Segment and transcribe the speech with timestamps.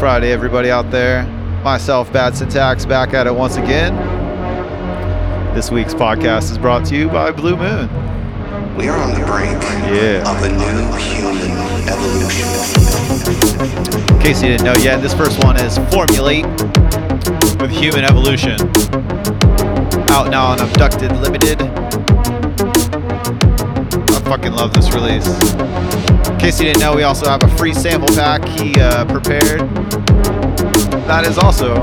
[0.00, 1.24] Friday, everybody out there.
[1.62, 3.94] Myself, Bad Syntax, back at it once again.
[5.54, 7.86] This week's podcast is brought to you by Blue Moon.
[8.76, 9.62] We are on the brink
[9.92, 10.22] Yeah.
[10.24, 11.52] of a new human
[11.86, 12.48] evolution.
[14.14, 16.46] In case you didn't know yet, this first one is Formulate
[17.60, 18.58] with Human Evolution.
[20.08, 21.60] Out now on Abducted Limited.
[24.10, 25.26] I fucking love this release.
[26.30, 29.60] In case you didn't know, we also have a free sample pack he uh, prepared.
[31.10, 31.74] That is also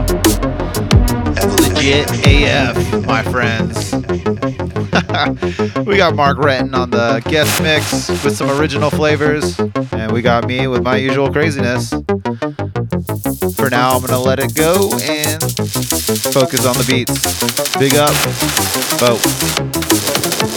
[1.76, 3.92] legit AF, my friends.
[5.86, 9.60] we got Marc Renton on the guest mix with some original flavors,
[9.92, 11.90] and we got me with my usual craziness.
[13.58, 15.44] For now, I'm gonna let it go and
[16.32, 17.22] focus on the beats.
[17.78, 18.16] Big up,
[18.98, 20.57] Bo.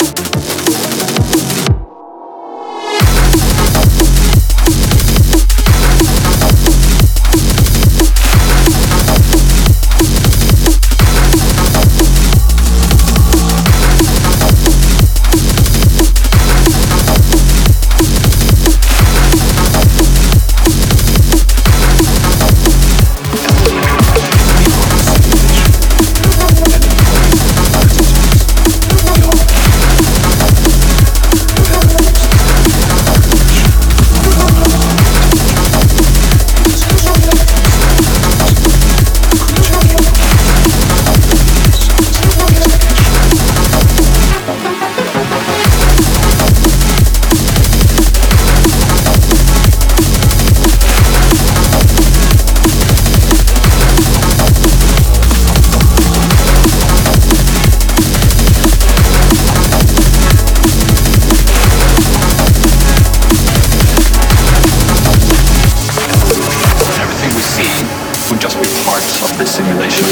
[69.18, 70.06] Of the simulation.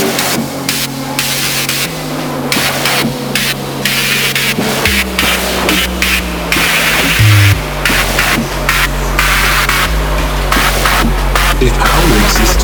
[11.61, 12.58] If our existence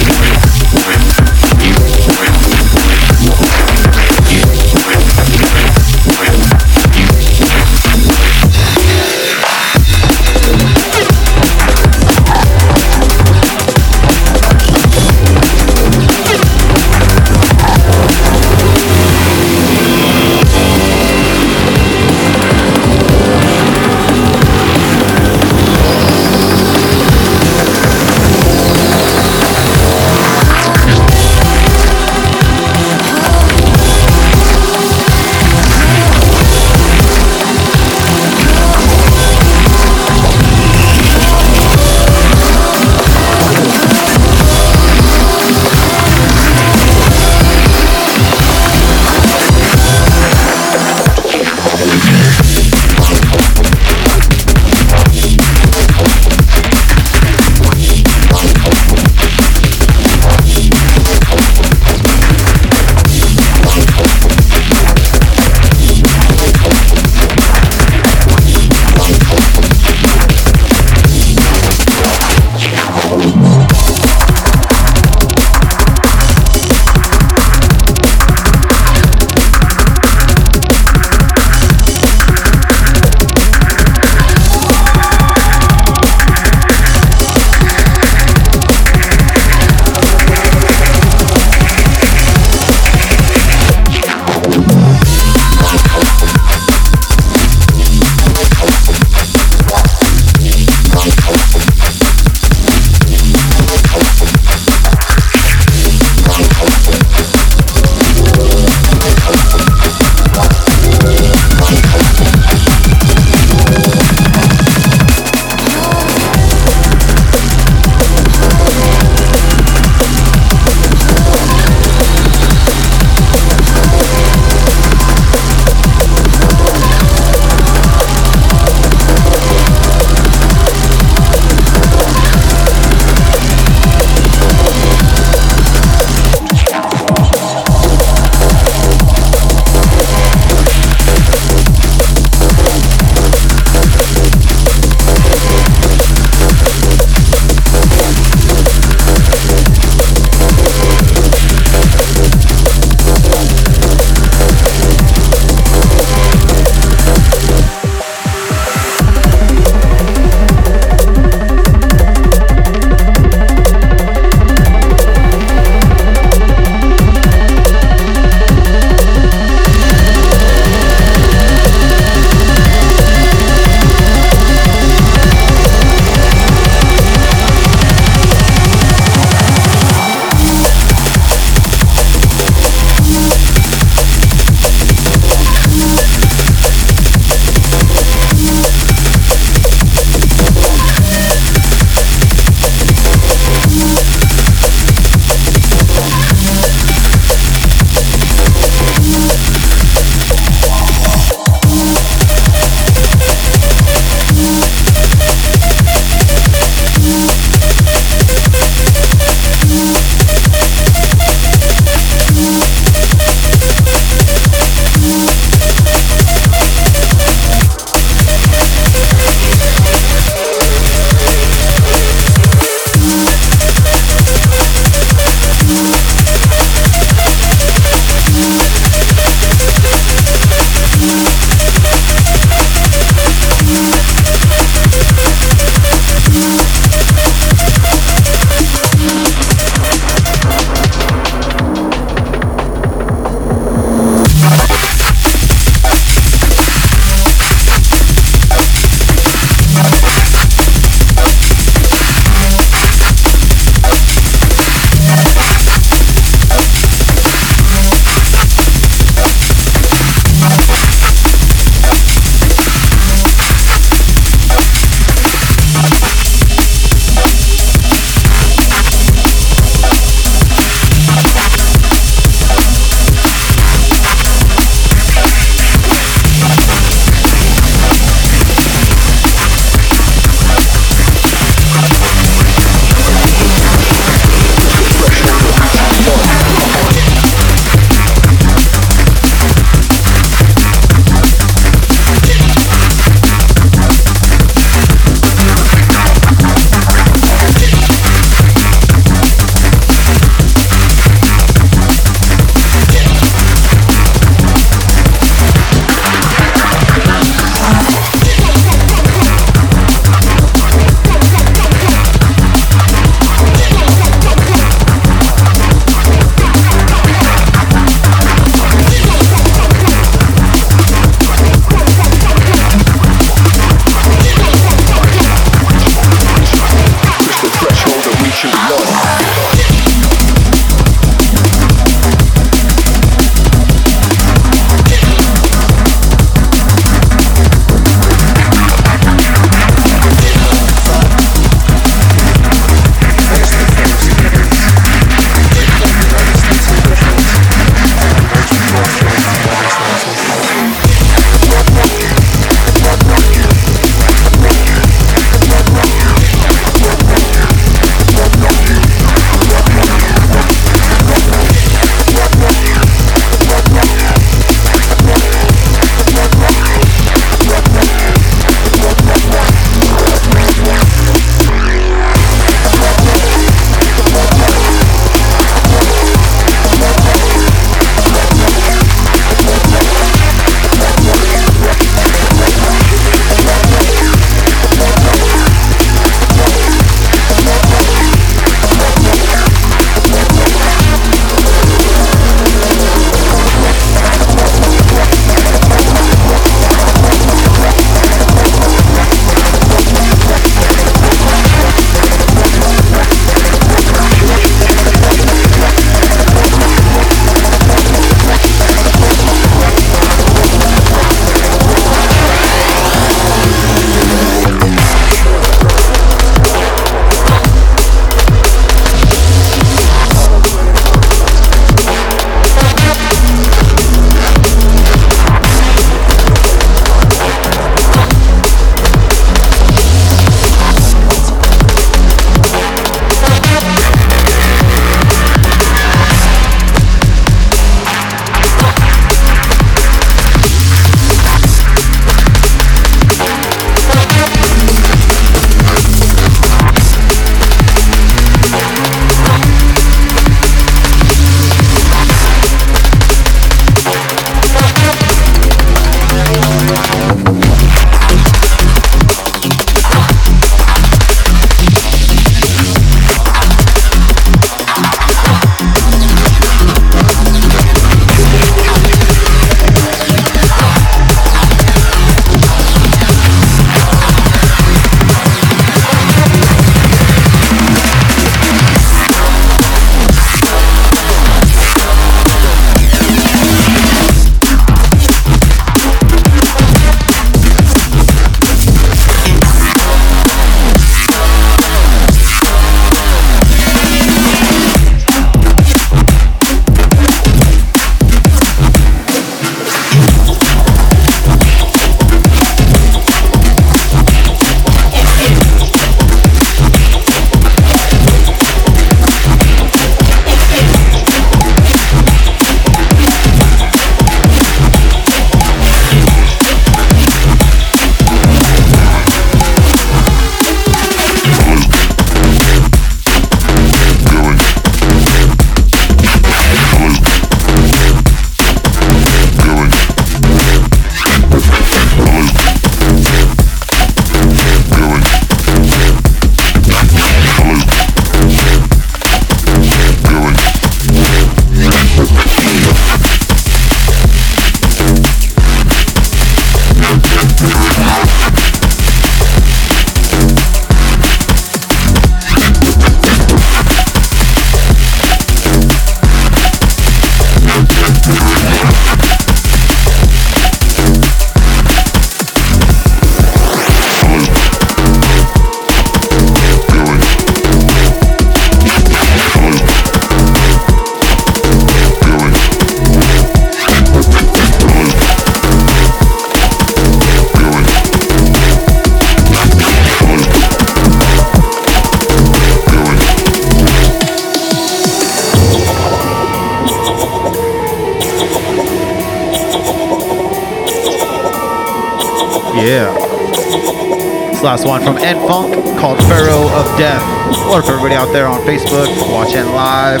[598.48, 600.00] Facebook watching live?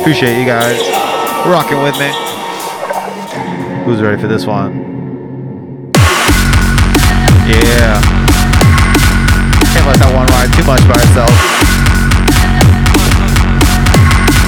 [0.00, 0.80] Appreciate you guys
[1.44, 2.08] rocking with me.
[3.84, 5.92] Who's ready for this one?
[7.44, 8.00] Yeah.
[9.76, 11.28] Can't let that one ride too much by itself.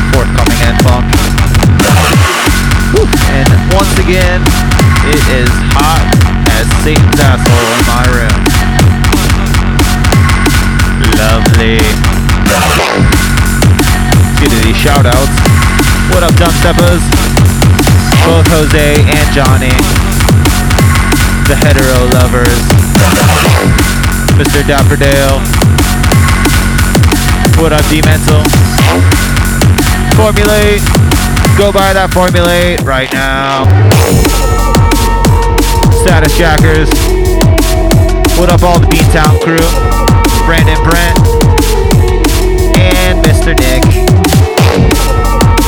[0.09, 1.05] Forthcoming N Funk.
[3.29, 4.41] And once again,
[5.13, 6.01] it is hot
[6.57, 7.68] as Satan's asshole
[16.59, 17.03] Steppers?
[18.27, 19.73] Both Jose and Johnny.
[21.47, 22.61] The hetero lovers.
[24.35, 24.63] Mr.
[24.67, 25.39] Dapperdale.
[27.63, 28.43] What up, D-Mental?
[30.19, 30.83] Formulate.
[31.57, 33.65] Go buy that Formulate right now.
[36.03, 36.91] Status Jackers.
[38.37, 39.63] What up, all the Beantown crew?
[40.45, 41.19] Brandon Brent.
[42.77, 43.55] And Mr.
[43.59, 43.85] Nick.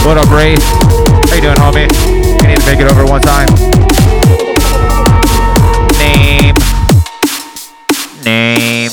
[0.05, 0.80] What up, Race?
[1.41, 1.89] You doing, homie?
[2.45, 3.49] You need to make it over one time.
[5.97, 6.53] Name.
[8.21, 8.93] Name.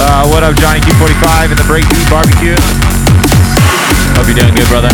[0.00, 2.56] uh, what up, Johnny Q45 in the Breakbeat Barbecue?
[4.16, 4.88] Hope you're doing good, brother.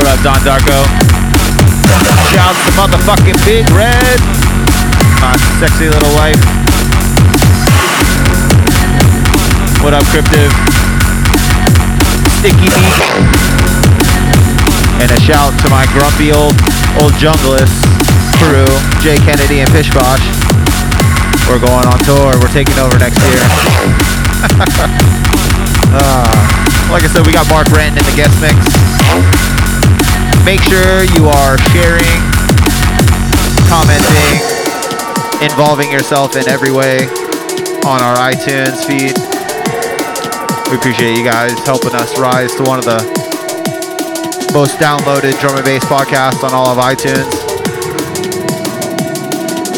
[0.00, 0.88] What up, Don Darko?
[2.32, 4.16] Shouts to motherfucking Big Red.
[5.20, 6.40] My sexy little wife.
[9.84, 10.91] What up, Cryptive?
[12.42, 12.74] Sticky.
[14.98, 16.58] And a shout to my grumpy old
[16.98, 17.70] old junglist
[18.42, 18.66] crew,
[18.98, 20.26] Jay Kennedy and Pishbosh.
[21.46, 22.34] We're going on tour.
[22.42, 23.46] We're taking over next year.
[25.94, 28.56] Ah, like I said, we got Marc Renton in the guest mix.
[30.42, 32.16] Make sure you are sharing,
[33.68, 34.40] commenting,
[35.44, 37.04] involving yourself in every way
[37.84, 39.31] on our iTunes feed.
[40.72, 42.96] We appreciate you guys helping us rise to one of the
[44.54, 47.28] most downloaded drum and bass podcasts on all of iTunes.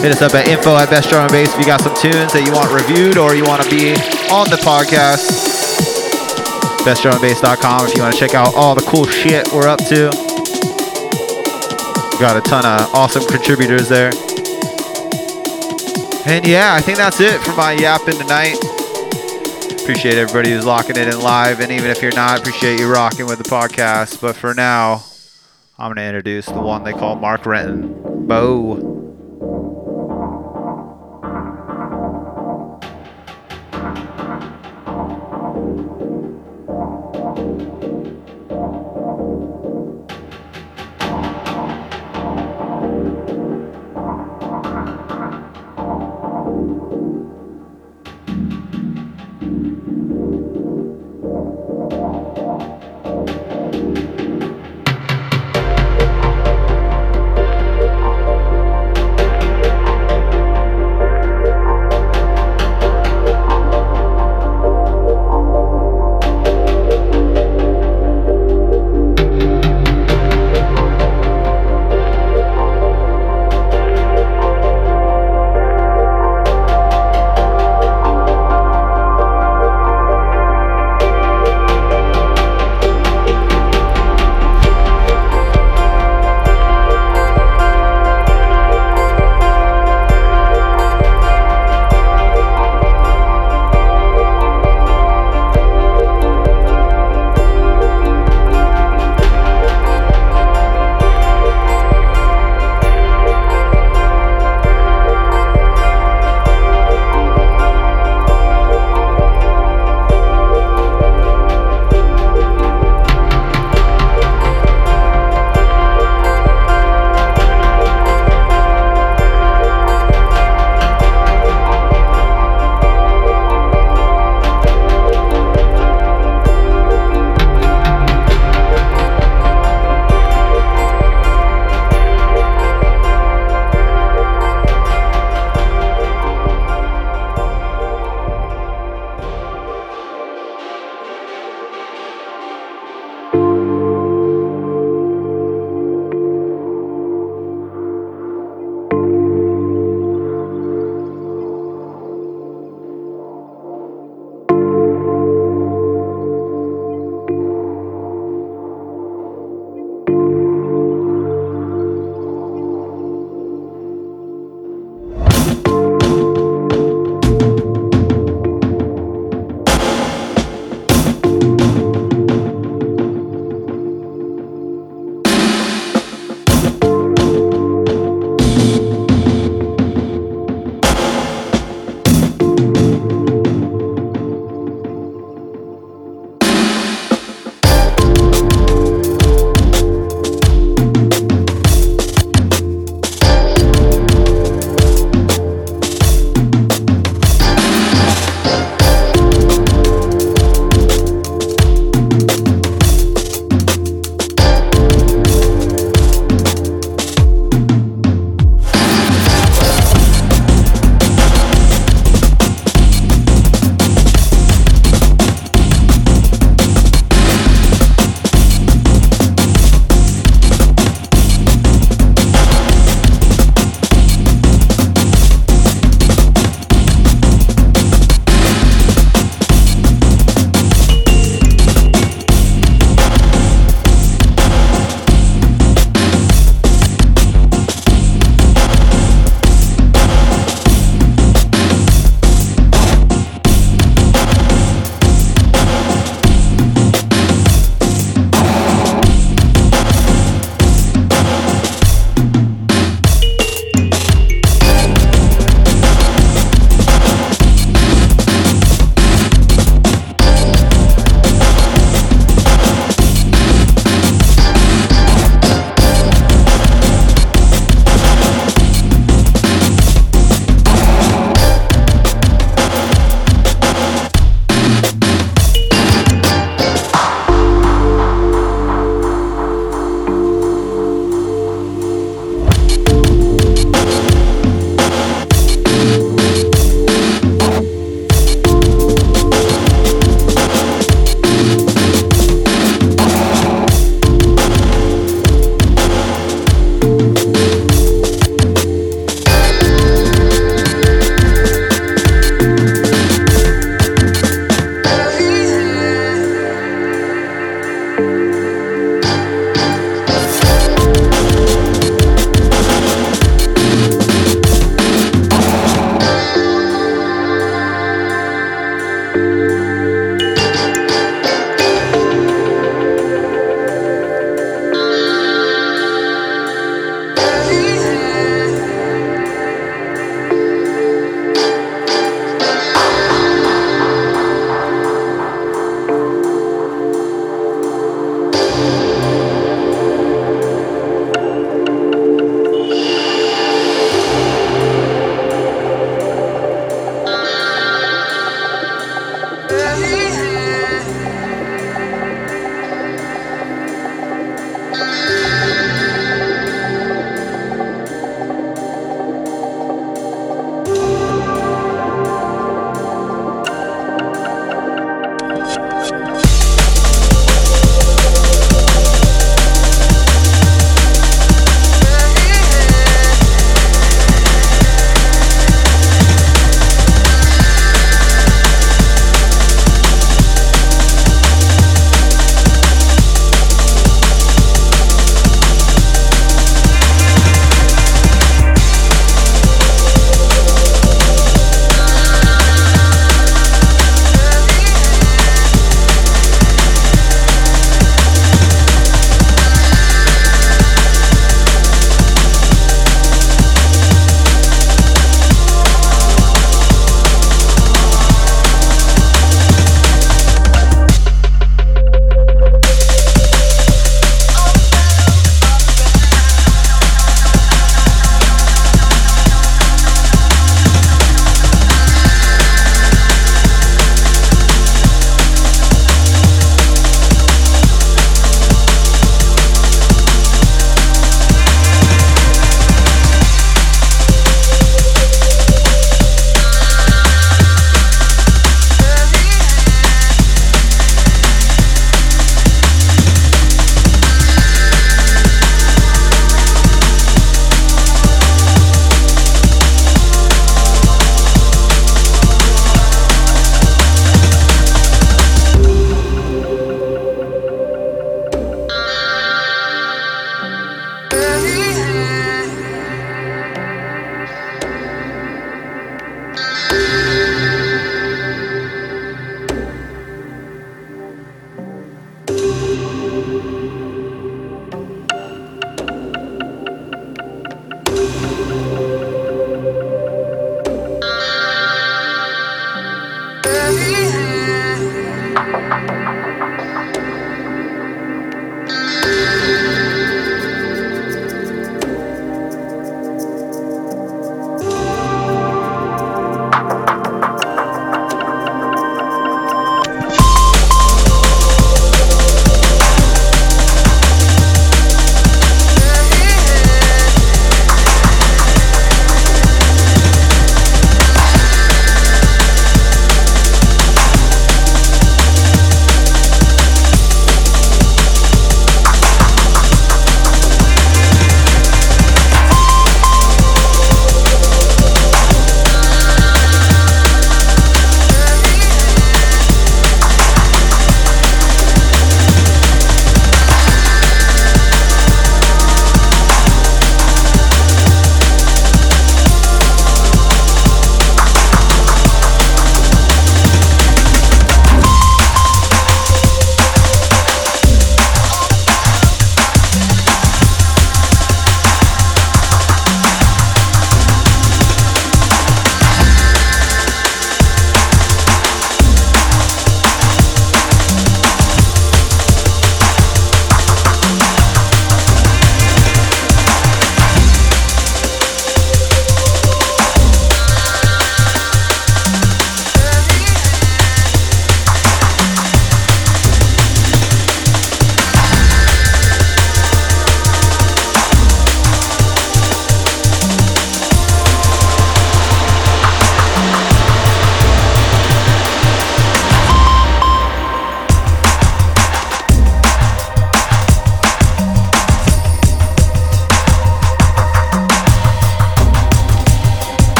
[0.00, 2.32] Hit us up at info at best drum and bass if you got some tunes
[2.32, 3.98] that you want reviewed or you want to be
[4.30, 5.26] on the podcast.
[6.86, 10.06] Bestdrumandbass.com if you want to check out all the cool shit we're up to.
[12.20, 14.12] Got a ton of awesome contributors there.
[16.30, 18.54] And yeah, I think that's it for my yapping tonight.
[19.86, 21.60] Appreciate everybody who's locking it in live.
[21.60, 24.20] And even if you're not, appreciate you rocking with the podcast.
[24.20, 25.04] But for now,
[25.78, 28.26] I'm going to introduce the one they call Marc Renton.
[28.26, 28.95] Bo.